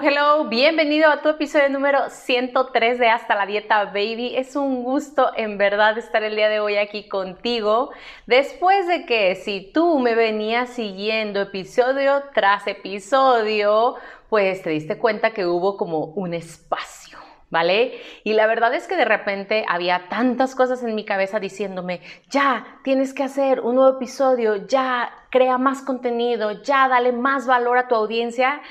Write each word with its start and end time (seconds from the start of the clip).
Hello, 0.00 0.44
bienvenido 0.48 1.10
a 1.10 1.20
tu 1.20 1.28
episodio 1.28 1.68
número 1.68 2.08
103 2.08 2.98
de 2.98 3.08
Hasta 3.10 3.34
la 3.34 3.44
Dieta 3.44 3.84
Baby. 3.84 4.34
Es 4.36 4.56
un 4.56 4.82
gusto 4.82 5.30
en 5.36 5.58
verdad 5.58 5.98
estar 5.98 6.22
el 6.22 6.34
día 6.34 6.48
de 6.48 6.60
hoy 6.60 6.76
aquí 6.76 7.08
contigo. 7.08 7.90
Después 8.26 8.88
de 8.88 9.04
que 9.04 9.34
si 9.34 9.70
tú 9.72 9.98
me 9.98 10.14
venías 10.14 10.70
siguiendo 10.70 11.42
episodio 11.42 12.22
tras 12.34 12.66
episodio, 12.66 13.96
pues 14.30 14.62
te 14.62 14.70
diste 14.70 14.96
cuenta 14.96 15.32
que 15.32 15.46
hubo 15.46 15.76
como 15.76 16.06
un 16.06 16.32
espacio. 16.32 17.18
¿Vale? 17.50 18.00
Y 18.24 18.32
la 18.32 18.46
verdad 18.46 18.72
es 18.74 18.88
que 18.88 18.96
de 18.96 19.04
repente 19.04 19.66
había 19.68 20.08
tantas 20.08 20.54
cosas 20.54 20.82
en 20.82 20.94
mi 20.94 21.04
cabeza 21.04 21.38
diciéndome, 21.38 22.00
ya, 22.30 22.78
tienes 22.82 23.12
que 23.12 23.24
hacer 23.24 23.60
un 23.60 23.74
nuevo 23.74 23.96
episodio, 23.96 24.66
ya, 24.66 25.12
crea 25.28 25.58
más 25.58 25.82
contenido, 25.82 26.62
ya, 26.62 26.88
dale 26.88 27.12
más 27.12 27.46
valor 27.46 27.76
a 27.76 27.88
tu 27.88 27.94
audiencia 27.94 28.62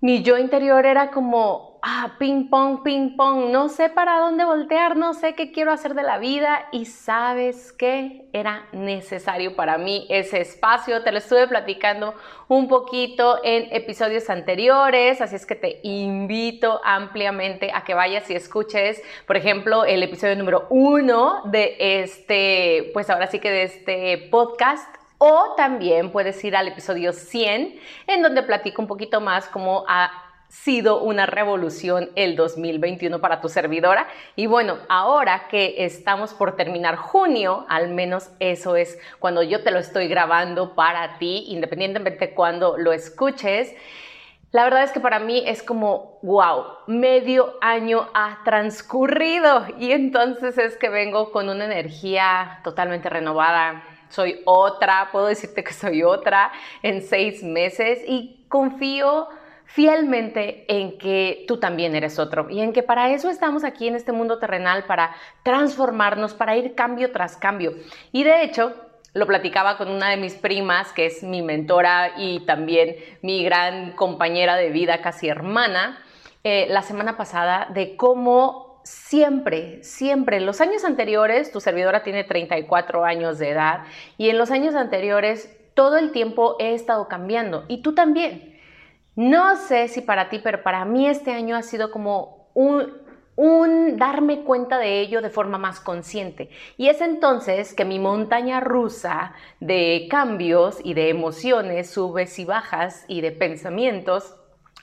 mi 0.00 0.22
yo 0.22 0.38
interior 0.38 0.86
era 0.86 1.10
como, 1.10 1.80
ah, 1.82 2.14
ping 2.20 2.48
pong, 2.48 2.84
ping 2.84 3.16
pong, 3.16 3.50
no 3.50 3.68
sé 3.68 3.88
para 3.88 4.20
dónde 4.20 4.44
voltear, 4.44 4.96
no 4.96 5.12
sé 5.12 5.34
qué 5.34 5.50
quiero 5.50 5.72
hacer 5.72 5.94
de 5.94 6.04
la 6.04 6.18
vida 6.18 6.68
y 6.70 6.84
sabes 6.84 7.72
qué 7.72 8.28
era 8.32 8.68
necesario 8.72 9.56
para 9.56 9.76
mí 9.76 10.06
ese 10.08 10.40
espacio. 10.40 11.02
Te 11.02 11.10
lo 11.10 11.18
estuve 11.18 11.48
platicando 11.48 12.14
un 12.46 12.68
poquito 12.68 13.40
en 13.42 13.74
episodios 13.74 14.30
anteriores, 14.30 15.20
así 15.20 15.34
es 15.34 15.46
que 15.46 15.56
te 15.56 15.80
invito 15.82 16.80
ampliamente 16.84 17.72
a 17.74 17.82
que 17.82 17.94
vayas 17.94 18.30
y 18.30 18.34
escuches, 18.34 19.02
por 19.26 19.36
ejemplo, 19.36 19.84
el 19.84 20.04
episodio 20.04 20.36
número 20.36 20.68
uno 20.70 21.42
de 21.46 21.76
este, 21.78 22.90
pues 22.92 23.10
ahora 23.10 23.26
sí 23.26 23.40
que 23.40 23.50
de 23.50 23.62
este 23.64 24.28
podcast 24.30 24.97
o 25.18 25.54
también 25.56 26.10
puedes 26.10 26.42
ir 26.44 26.56
al 26.56 26.68
episodio 26.68 27.12
100, 27.12 27.78
en 28.06 28.22
donde 28.22 28.42
platico 28.42 28.80
un 28.80 28.88
poquito 28.88 29.20
más 29.20 29.46
cómo 29.48 29.84
ha 29.88 30.24
sido 30.48 31.02
una 31.02 31.26
revolución 31.26 32.10
el 32.14 32.34
2021 32.34 33.20
para 33.20 33.40
tu 33.40 33.48
servidora. 33.48 34.08
Y 34.34 34.46
bueno, 34.46 34.78
ahora 34.88 35.48
que 35.48 35.84
estamos 35.84 36.32
por 36.32 36.56
terminar 36.56 36.96
junio, 36.96 37.66
al 37.68 37.90
menos 37.90 38.30
eso 38.40 38.76
es 38.76 38.98
cuando 39.18 39.42
yo 39.42 39.62
te 39.62 39.70
lo 39.70 39.78
estoy 39.78 40.08
grabando 40.08 40.74
para 40.74 41.18
ti, 41.18 41.44
independientemente 41.48 42.28
de 42.28 42.34
cuando 42.34 42.78
lo 42.78 42.92
escuches. 42.92 43.74
La 44.50 44.64
verdad 44.64 44.84
es 44.84 44.92
que 44.92 45.00
para 45.00 45.18
mí 45.18 45.42
es 45.46 45.62
como, 45.62 46.18
wow, 46.22 46.64
medio 46.86 47.58
año 47.60 48.08
ha 48.14 48.38
transcurrido 48.44 49.66
y 49.78 49.92
entonces 49.92 50.56
es 50.56 50.78
que 50.78 50.88
vengo 50.88 51.30
con 51.32 51.50
una 51.50 51.66
energía 51.66 52.60
totalmente 52.64 53.10
renovada, 53.10 53.84
soy 54.08 54.40
otra, 54.44 55.08
puedo 55.12 55.26
decirte 55.26 55.64
que 55.64 55.72
soy 55.72 56.02
otra 56.02 56.52
en 56.82 57.02
seis 57.02 57.42
meses 57.42 58.00
y 58.06 58.44
confío 58.48 59.28
fielmente 59.64 60.64
en 60.68 60.96
que 60.96 61.44
tú 61.46 61.58
también 61.58 61.94
eres 61.94 62.18
otro 62.18 62.48
y 62.48 62.60
en 62.60 62.72
que 62.72 62.82
para 62.82 63.10
eso 63.10 63.28
estamos 63.28 63.64
aquí 63.64 63.86
en 63.86 63.96
este 63.96 64.12
mundo 64.12 64.38
terrenal, 64.38 64.84
para 64.84 65.14
transformarnos, 65.42 66.34
para 66.34 66.56
ir 66.56 66.74
cambio 66.74 67.12
tras 67.12 67.36
cambio. 67.36 67.74
Y 68.10 68.24
de 68.24 68.42
hecho, 68.42 68.74
lo 69.12 69.26
platicaba 69.26 69.76
con 69.76 69.90
una 69.90 70.10
de 70.10 70.16
mis 70.16 70.34
primas, 70.34 70.92
que 70.92 71.06
es 71.06 71.22
mi 71.22 71.42
mentora 71.42 72.12
y 72.16 72.40
también 72.40 72.96
mi 73.22 73.42
gran 73.44 73.92
compañera 73.92 74.56
de 74.56 74.70
vida, 74.70 75.00
casi 75.02 75.28
hermana, 75.28 75.98
eh, 76.44 76.66
la 76.70 76.82
semana 76.82 77.16
pasada, 77.16 77.68
de 77.70 77.96
cómo 77.96 78.67
siempre, 78.88 79.82
siempre, 79.82 80.38
en 80.38 80.46
los 80.46 80.60
años 80.60 80.84
anteriores, 80.84 81.52
tu 81.52 81.60
servidora 81.60 82.02
tiene 82.02 82.24
34 82.24 83.04
años 83.04 83.38
de 83.38 83.50
edad 83.50 83.84
y 84.16 84.30
en 84.30 84.38
los 84.38 84.50
años 84.50 84.74
anteriores 84.74 85.54
todo 85.74 85.98
el 85.98 86.10
tiempo 86.10 86.56
he 86.58 86.74
estado 86.74 87.06
cambiando 87.06 87.64
y 87.68 87.82
tú 87.82 87.94
también. 87.94 88.58
No 89.14 89.56
sé 89.56 89.88
si 89.88 90.00
para 90.00 90.28
ti, 90.28 90.40
pero 90.42 90.62
para 90.62 90.84
mí 90.84 91.08
este 91.08 91.32
año 91.32 91.56
ha 91.56 91.62
sido 91.62 91.90
como 91.90 92.50
un, 92.54 92.94
un 93.36 93.96
darme 93.96 94.42
cuenta 94.44 94.78
de 94.78 95.00
ello 95.00 95.20
de 95.20 95.30
forma 95.30 95.58
más 95.58 95.80
consciente. 95.80 96.50
Y 96.76 96.88
es 96.88 97.00
entonces 97.00 97.74
que 97.74 97.84
mi 97.84 97.98
montaña 97.98 98.60
rusa 98.60 99.34
de 99.60 100.06
cambios 100.08 100.78
y 100.82 100.94
de 100.94 101.10
emociones, 101.10 101.90
subes 101.90 102.38
y 102.38 102.44
bajas 102.44 103.04
y 103.08 103.20
de 103.20 103.32
pensamientos 103.32 104.36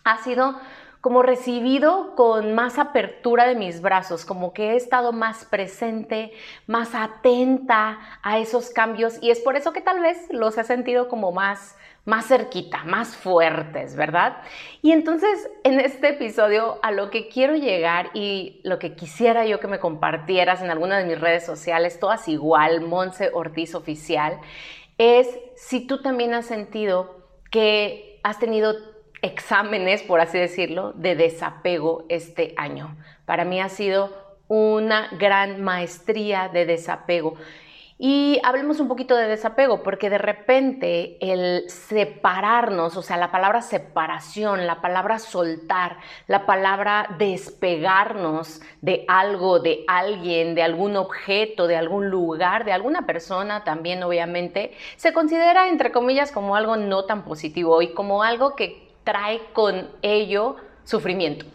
ha 0.03 0.22
sido 0.23 0.59
como 1.05 1.21
recibido 1.21 2.16
con 2.16 2.55
más 2.55 2.79
apertura 2.79 3.45
de 3.45 3.53
mis 3.53 3.79
brazos, 3.79 4.25
como 4.25 4.53
que 4.53 4.71
he 4.71 4.75
estado 4.75 5.11
más 5.11 5.45
presente, 5.45 6.31
más 6.66 6.95
atenta 6.95 7.99
a 8.23 8.39
esos 8.39 8.71
cambios 8.71 9.21
y 9.21 9.29
es 9.29 9.39
por 9.39 9.55
eso 9.55 9.71
que 9.71 9.81
tal 9.81 9.99
vez 9.99 10.17
los 10.31 10.57
he 10.57 10.63
sentido 10.63 11.07
como 11.07 11.31
más 11.31 11.77
más 12.05 12.25
cerquita, 12.25 12.85
más 12.85 13.16
fuertes, 13.16 13.95
¿verdad? 13.95 14.38
Y 14.81 14.93
entonces 14.93 15.47
en 15.63 15.79
este 15.79 16.09
episodio 16.09 16.79
a 16.81 16.89
lo 16.89 17.11
que 17.11 17.27
quiero 17.27 17.55
llegar 17.55 18.09
y 18.16 18.59
lo 18.63 18.79
que 18.79 18.95
quisiera 18.95 19.45
yo 19.45 19.59
que 19.59 19.67
me 19.67 19.77
compartieras 19.77 20.63
en 20.63 20.72
alguna 20.72 20.97
de 20.97 21.05
mis 21.05 21.22
redes 21.22 21.45
sociales, 21.45 21.99
todas 21.99 22.27
igual, 22.27 22.81
Monse 22.81 23.29
Ortiz 23.31 23.75
Oficial, 23.75 24.39
es 24.97 25.29
si 25.55 25.85
tú 25.85 26.01
también 26.01 26.33
has 26.33 26.47
sentido 26.47 27.27
que 27.51 28.19
has 28.23 28.39
tenido 28.39 28.94
exámenes, 29.25 30.03
por 30.03 30.19
así 30.22 30.38
decirlo, 30.38 30.94
de 30.94 31.16
desapego 31.16 32.06
este 32.09 32.53
año. 32.58 32.96
Para 33.25 33.44
mí 33.44 33.59
ha 33.59 33.69
sido 33.69 34.25
una 34.47 35.09
gran 35.18 35.62
maestría 35.63 36.50
de 36.50 36.66
desapego. 36.66 37.35
Y 37.97 38.41
hablemos 38.44 38.81
un 38.81 38.90
poquito 38.90 39.16
de 39.16 39.25
desapego, 39.25 39.81
porque 39.81 40.09
de 40.09 40.18
repente 40.18 41.18
el 41.22 41.69
separarnos, 41.69 42.97
o 42.97 43.02
sea, 43.02 43.16
la 43.16 43.31
palabra 43.31 43.62
separación, 43.62 44.68
la 44.68 44.81
palabra 44.81 45.18
soltar, 45.18 45.96
la 46.28 46.46
palabra 46.46 47.16
despegarnos 47.18 48.59
de 48.81 49.06
algo, 49.08 49.59
de 49.59 49.85
alguien, 49.88 50.56
de 50.56 50.64
algún 50.64 50.97
objeto, 50.97 51.68
de 51.68 51.78
algún 51.78 52.09
lugar, 52.09 52.66
de 52.66 52.74
alguna 52.74 53.06
persona 53.06 53.64
también, 53.64 54.03
obviamente, 54.03 54.74
se 54.97 55.14
considera, 55.14 55.69
entre 55.69 55.94
comillas, 55.94 56.34
como 56.34 56.58
algo 56.58 56.75
no 56.75 57.06
tan 57.06 57.24
positivo 57.24 57.81
y 57.81 57.94
como 57.94 58.24
algo 58.24 58.58
que 58.58 58.84
trae 59.05 59.39
con 59.53 59.89
ello 60.01 60.57
sufrimiento. 60.83 61.45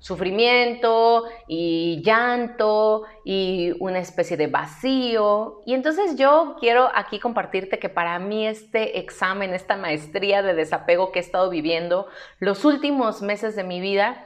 Sufrimiento 0.00 1.24
y 1.48 2.02
llanto 2.04 3.04
y 3.24 3.72
una 3.80 3.98
especie 3.98 4.36
de 4.36 4.46
vacío. 4.46 5.62
Y 5.64 5.74
entonces 5.74 6.16
yo 6.16 6.56
quiero 6.60 6.90
aquí 6.94 7.18
compartirte 7.18 7.78
que 7.78 7.88
para 7.88 8.18
mí 8.18 8.46
este 8.46 8.98
examen, 8.98 9.54
esta 9.54 9.76
maestría 9.76 10.42
de 10.42 10.54
desapego 10.54 11.12
que 11.12 11.20
he 11.20 11.22
estado 11.22 11.50
viviendo 11.50 12.06
los 12.38 12.64
últimos 12.64 13.22
meses 13.22 13.56
de 13.56 13.64
mi 13.64 13.80
vida 13.80 14.24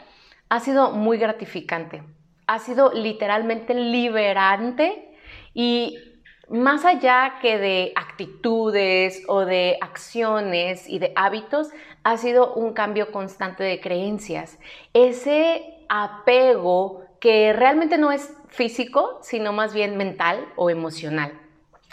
ha 0.48 0.60
sido 0.60 0.90
muy 0.90 1.18
gratificante. 1.18 2.02
Ha 2.46 2.58
sido 2.58 2.92
literalmente 2.92 3.74
liberante 3.74 5.16
y 5.54 5.98
más 6.50 6.84
allá 6.84 7.38
que 7.40 7.58
de 7.58 7.92
actitudes 7.94 9.22
o 9.28 9.44
de 9.44 9.78
acciones 9.80 10.88
y 10.88 10.98
de 10.98 11.12
hábitos, 11.14 11.70
ha 12.02 12.16
sido 12.16 12.54
un 12.54 12.72
cambio 12.72 13.12
constante 13.12 13.62
de 13.62 13.80
creencias. 13.80 14.58
Ese 14.92 15.84
apego 15.88 17.04
que 17.20 17.52
realmente 17.52 17.98
no 17.98 18.10
es 18.10 18.34
físico, 18.48 19.20
sino 19.22 19.52
más 19.52 19.72
bien 19.72 19.96
mental 19.96 20.44
o 20.56 20.70
emocional. 20.70 21.38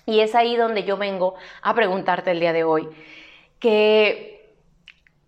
Y 0.07 0.21
es 0.21 0.33
ahí 0.33 0.55
donde 0.55 0.83
yo 0.83 0.97
vengo 0.97 1.35
a 1.61 1.75
preguntarte 1.75 2.31
el 2.31 2.39
día 2.39 2.53
de 2.53 2.63
hoy, 2.63 2.89
que, 3.59 4.55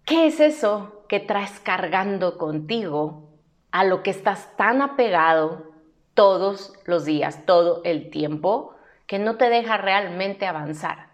¿qué 0.05 0.25
es 0.25 0.39
eso 0.39 1.03
que 1.07 1.19
traes 1.19 1.59
cargando 1.59 2.37
contigo 2.37 3.29
a 3.71 3.83
lo 3.83 4.01
que 4.01 4.09
estás 4.09 4.55
tan 4.57 4.81
apegado 4.81 5.71
todos 6.15 6.73
los 6.85 7.05
días, 7.05 7.45
todo 7.45 7.81
el 7.83 8.09
tiempo? 8.09 8.75
Que 9.09 9.17
no 9.17 9.37
te 9.37 9.49
deja 9.49 9.75
realmente 9.75 10.45
avanzar, 10.45 11.07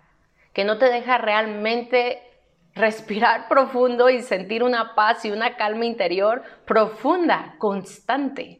que 0.51 0.65
no 0.65 0.77
te 0.77 0.87
deja 0.87 1.17
realmente 1.17 2.21
respirar 2.75 3.47
profundo 3.49 4.09
y 4.09 4.21
sentir 4.21 4.63
una 4.63 4.95
paz 4.95 5.23
y 5.23 5.31
una 5.31 5.55
calma 5.55 5.85
interior 5.85 6.43
profunda, 6.65 7.55
constante. 7.57 8.59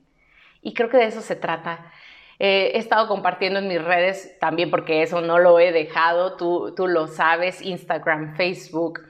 Y 0.61 0.73
creo 0.73 0.89
que 0.89 0.97
de 0.97 1.07
eso 1.07 1.19
se 1.19 1.35
trata. 1.35 1.91
Eh, 2.39 2.71
he 2.75 2.77
estado 2.77 3.09
compartiendo 3.09 3.59
en 3.59 3.67
mis 3.67 3.83
redes 3.83 4.39
también 4.39 4.71
porque 4.71 5.01
eso 5.01 5.19
no 5.19 5.37
lo 5.37 5.59
he 5.59 5.73
dejado, 5.73 6.37
tú, 6.37 6.73
tú 6.73 6.87
lo 6.87 7.07
sabes, 7.07 7.61
Instagram, 7.61 8.37
Facebook, 8.37 9.01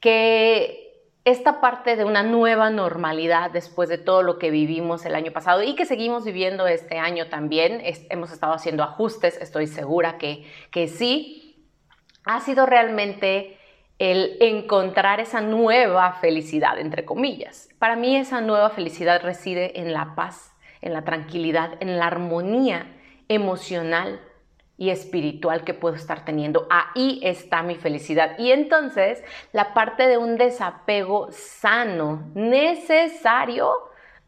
que 0.00 0.85
esta 1.26 1.60
parte 1.60 1.96
de 1.96 2.04
una 2.04 2.22
nueva 2.22 2.70
normalidad 2.70 3.50
después 3.50 3.88
de 3.88 3.98
todo 3.98 4.22
lo 4.22 4.38
que 4.38 4.52
vivimos 4.52 5.04
el 5.04 5.16
año 5.16 5.32
pasado 5.32 5.64
y 5.64 5.74
que 5.74 5.84
seguimos 5.84 6.24
viviendo 6.24 6.68
este 6.68 6.98
año 6.98 7.26
también. 7.26 7.82
hemos 8.10 8.30
estado 8.30 8.52
haciendo 8.52 8.84
ajustes, 8.84 9.36
estoy 9.42 9.66
segura 9.66 10.18
que, 10.18 10.46
que 10.70 10.86
sí. 10.86 11.66
Ha 12.24 12.40
sido 12.42 12.64
realmente 12.64 13.58
el 13.98 14.36
encontrar 14.40 15.18
esa 15.18 15.40
nueva 15.40 16.12
felicidad, 16.12 16.78
entre 16.78 17.04
comillas. 17.04 17.70
Para 17.80 17.96
mí 17.96 18.16
esa 18.16 18.40
nueva 18.40 18.70
felicidad 18.70 19.20
reside 19.20 19.80
en 19.80 19.92
la 19.92 20.14
paz, 20.14 20.54
en 20.80 20.92
la 20.92 21.02
tranquilidad, 21.02 21.72
en 21.80 21.98
la 21.98 22.06
armonía 22.06 22.86
emocional 23.28 24.20
y 24.78 24.90
espiritual 24.90 25.64
que 25.64 25.74
puedo 25.74 25.94
estar 25.96 26.24
teniendo. 26.24 26.66
Ahí 26.70 27.20
está 27.22 27.62
mi 27.62 27.76
felicidad. 27.76 28.38
Y 28.38 28.52
entonces 28.52 29.22
la 29.52 29.74
parte 29.74 30.06
de 30.06 30.18
un 30.18 30.36
desapego 30.36 31.28
sano, 31.32 32.30
necesario, 32.34 33.72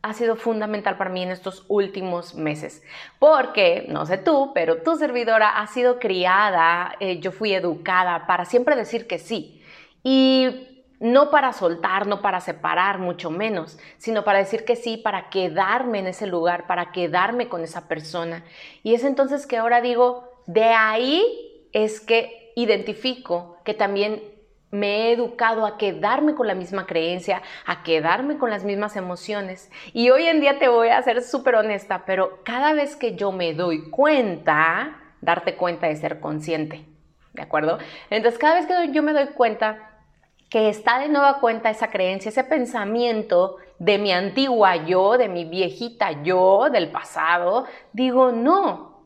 ha 0.00 0.12
sido 0.12 0.36
fundamental 0.36 0.96
para 0.96 1.10
mí 1.10 1.22
en 1.22 1.30
estos 1.30 1.64
últimos 1.68 2.34
meses. 2.34 2.82
Porque, 3.18 3.86
no 3.88 4.06
sé 4.06 4.18
tú, 4.18 4.52
pero 4.54 4.82
tu 4.82 4.96
servidora 4.96 5.58
ha 5.58 5.66
sido 5.66 5.98
criada, 5.98 6.94
eh, 7.00 7.18
yo 7.20 7.32
fui 7.32 7.52
educada 7.52 8.26
para 8.26 8.44
siempre 8.44 8.76
decir 8.76 9.06
que 9.06 9.18
sí. 9.18 9.62
Y 10.04 10.68
no 11.00 11.30
para 11.30 11.52
soltar, 11.52 12.06
no 12.06 12.22
para 12.22 12.40
separar, 12.40 12.98
mucho 12.98 13.30
menos, 13.30 13.78
sino 13.98 14.24
para 14.24 14.38
decir 14.38 14.64
que 14.64 14.76
sí, 14.76 14.96
para 14.96 15.30
quedarme 15.30 15.98
en 16.00 16.08
ese 16.08 16.26
lugar, 16.26 16.66
para 16.66 16.92
quedarme 16.92 17.48
con 17.48 17.62
esa 17.62 17.88
persona. 17.88 18.44
Y 18.82 18.94
es 18.94 19.04
entonces 19.04 19.46
que 19.46 19.58
ahora 19.58 19.80
digo, 19.80 20.37
de 20.48 20.64
ahí 20.64 21.68
es 21.74 22.00
que 22.00 22.52
identifico 22.56 23.58
que 23.64 23.74
también 23.74 24.22
me 24.70 24.88
he 25.08 25.12
educado 25.12 25.66
a 25.66 25.76
quedarme 25.76 26.34
con 26.34 26.46
la 26.46 26.54
misma 26.54 26.86
creencia, 26.86 27.42
a 27.66 27.82
quedarme 27.82 28.38
con 28.38 28.48
las 28.48 28.64
mismas 28.64 28.96
emociones. 28.96 29.70
Y 29.92 30.08
hoy 30.08 30.24
en 30.24 30.40
día 30.40 30.58
te 30.58 30.68
voy 30.68 30.88
a 30.88 31.02
ser 31.02 31.22
súper 31.22 31.54
honesta, 31.54 32.04
pero 32.06 32.42
cada 32.44 32.72
vez 32.72 32.96
que 32.96 33.14
yo 33.14 33.30
me 33.30 33.52
doy 33.52 33.90
cuenta, 33.90 34.98
darte 35.20 35.54
cuenta 35.54 35.86
de 35.86 35.96
ser 35.96 36.18
consciente, 36.18 36.86
¿de 37.34 37.42
acuerdo? 37.42 37.78
Entonces, 38.08 38.38
cada 38.38 38.54
vez 38.54 38.66
que 38.66 38.90
yo 38.90 39.02
me 39.02 39.12
doy 39.12 39.26
cuenta 39.28 40.00
que 40.48 40.70
está 40.70 40.98
de 40.98 41.08
nueva 41.08 41.40
cuenta 41.40 41.68
esa 41.68 41.90
creencia, 41.90 42.30
ese 42.30 42.44
pensamiento 42.44 43.56
de 43.78 43.98
mi 43.98 44.12
antigua 44.12 44.76
yo, 44.86 45.18
de 45.18 45.28
mi 45.28 45.44
viejita 45.44 46.22
yo 46.22 46.70
del 46.70 46.90
pasado, 46.90 47.66
digo, 47.92 48.32
no, 48.32 48.97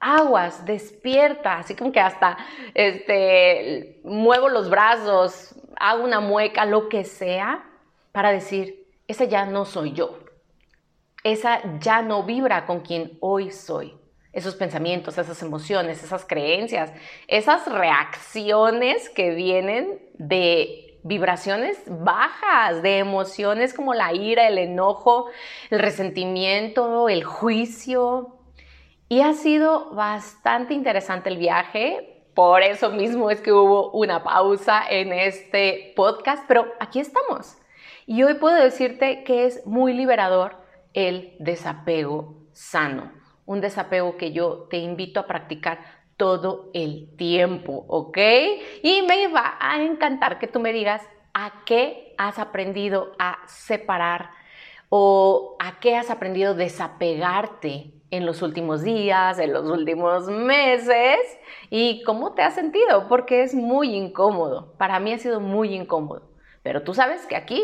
aguas, 0.00 0.64
despierta, 0.64 1.58
así 1.58 1.74
como 1.74 1.92
que 1.92 2.00
hasta 2.00 2.36
este, 2.74 4.00
muevo 4.04 4.48
los 4.48 4.70
brazos, 4.70 5.54
hago 5.78 6.04
una 6.04 6.20
mueca, 6.20 6.64
lo 6.64 6.88
que 6.88 7.04
sea, 7.04 7.64
para 8.12 8.30
decir, 8.30 8.86
esa 9.06 9.24
ya 9.24 9.46
no 9.46 9.64
soy 9.64 9.92
yo, 9.92 10.18
esa 11.24 11.78
ya 11.80 12.02
no 12.02 12.22
vibra 12.22 12.66
con 12.66 12.80
quien 12.80 13.18
hoy 13.20 13.50
soy. 13.50 13.96
Esos 14.32 14.54
pensamientos, 14.54 15.18
esas 15.18 15.42
emociones, 15.42 16.04
esas 16.04 16.24
creencias, 16.24 16.92
esas 17.26 17.66
reacciones 17.66 19.08
que 19.08 19.30
vienen 19.30 20.00
de 20.14 20.88
vibraciones 21.02 21.78
bajas, 21.86 22.82
de 22.82 22.98
emociones 22.98 23.72
como 23.72 23.94
la 23.94 24.12
ira, 24.12 24.46
el 24.46 24.58
enojo, 24.58 25.26
el 25.70 25.78
resentimiento, 25.78 27.08
el 27.08 27.24
juicio, 27.24 28.37
y 29.08 29.22
ha 29.22 29.32
sido 29.32 29.90
bastante 29.94 30.74
interesante 30.74 31.30
el 31.30 31.38
viaje. 31.38 32.24
Por 32.34 32.62
eso 32.62 32.90
mismo 32.90 33.30
es 33.30 33.40
que 33.40 33.52
hubo 33.52 33.90
una 33.92 34.22
pausa 34.22 34.82
en 34.88 35.12
este 35.12 35.92
podcast, 35.96 36.44
pero 36.46 36.66
aquí 36.78 37.00
estamos. 37.00 37.56
Y 38.06 38.22
hoy 38.22 38.34
puedo 38.34 38.56
decirte 38.56 39.24
que 39.24 39.46
es 39.46 39.66
muy 39.66 39.92
liberador 39.92 40.56
el 40.92 41.34
desapego 41.40 42.36
sano. 42.52 43.12
Un 43.46 43.60
desapego 43.60 44.16
que 44.16 44.32
yo 44.32 44.66
te 44.70 44.76
invito 44.76 45.20
a 45.20 45.26
practicar 45.26 45.80
todo 46.16 46.70
el 46.74 47.16
tiempo, 47.16 47.86
¿ok? 47.88 48.18
Y 48.82 49.02
me 49.02 49.28
va 49.28 49.56
a 49.60 49.82
encantar 49.82 50.38
que 50.38 50.48
tú 50.48 50.60
me 50.60 50.72
digas 50.72 51.02
a 51.32 51.64
qué 51.64 52.14
has 52.18 52.38
aprendido 52.38 53.12
a 53.18 53.38
separar 53.46 54.30
o 54.90 55.56
a 55.60 55.78
qué 55.80 55.96
has 55.96 56.10
aprendido 56.10 56.52
a 56.52 56.54
desapegarte 56.54 57.97
en 58.10 58.26
los 58.26 58.42
últimos 58.42 58.82
días, 58.82 59.38
en 59.38 59.52
los 59.52 59.68
últimos 59.68 60.28
meses 60.28 61.18
y 61.70 62.02
cómo 62.04 62.34
te 62.34 62.42
has 62.42 62.54
sentido, 62.54 63.06
porque 63.08 63.42
es 63.42 63.54
muy 63.54 63.94
incómodo. 63.94 64.74
Para 64.78 64.98
mí 65.00 65.12
ha 65.12 65.18
sido 65.18 65.40
muy 65.40 65.74
incómodo. 65.74 66.22
Pero 66.62 66.82
tú 66.82 66.94
sabes 66.94 67.26
que 67.26 67.36
aquí 67.36 67.62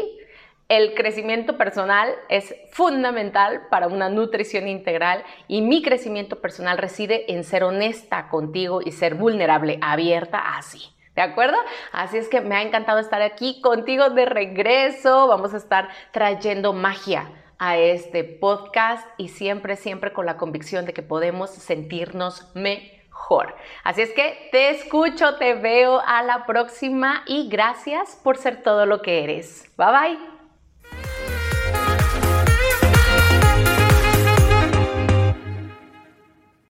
el 0.69 0.95
crecimiento 0.95 1.59
personal 1.59 2.09
es 2.29 2.55
fundamental 2.73 3.67
para 3.71 3.87
una 3.87 4.09
nutrición 4.09 4.67
integral 4.67 5.23
y 5.47 5.61
mi 5.63 5.83
crecimiento 5.83 6.41
personal 6.41 6.79
reside 6.79 7.33
en 7.33 7.45
ser 7.45 7.65
honesta 7.65 8.29
contigo 8.29 8.81
y 8.85 8.93
ser 8.93 9.15
vulnerable, 9.15 9.79
abierta 9.83 10.57
así. 10.57 10.81
¿De 11.15 11.23
acuerdo? 11.23 11.57
Así 11.93 12.17
es 12.17 12.29
que 12.29 12.41
me 12.41 12.57
ha 12.57 12.63
encantado 12.63 12.99
estar 12.99 13.23
aquí 13.23 13.61
contigo 13.61 14.11
de 14.11 14.25
regreso. 14.25 15.29
Vamos 15.29 15.55
a 15.55 15.59
estar 15.59 15.89
trayendo 16.11 16.73
magia 16.73 17.31
a 17.65 17.79
este 17.79 18.25
podcast 18.25 19.09
y 19.17 19.29
siempre, 19.29 19.77
siempre 19.77 20.13
con 20.13 20.27
la 20.27 20.37
convicción 20.37 20.85
de 20.85 20.93
que 20.93 21.03
podemos 21.03 21.49
sentirnos 21.51 22.55
mejor. 22.55 23.55
Así 23.85 24.03
es 24.03 24.13
que 24.13 24.49
te 24.53 24.69
escucho, 24.69 25.37
te 25.37 25.55
veo 25.55 26.03
a 26.07 26.23
la 26.23 26.45
próxima 26.45 27.23
y 27.27 27.49
gracias 27.49 28.21
por 28.23 28.37
ser 28.37 28.63
todo 28.63 28.85
lo 28.85 29.01
que 29.01 29.25
eres. 29.25 29.71
Bye 29.79 29.87
bye. 29.87 30.34